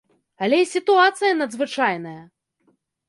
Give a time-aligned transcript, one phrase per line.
[0.45, 2.19] Але і сітуацыя надзвычайная!